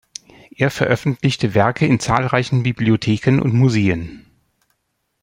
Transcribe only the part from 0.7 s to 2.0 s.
veröffentlichte Werke in